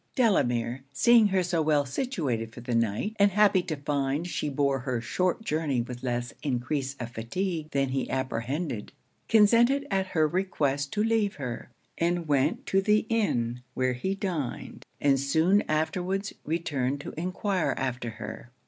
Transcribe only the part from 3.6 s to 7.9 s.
to find she bore her short journey with less increase of fatigue than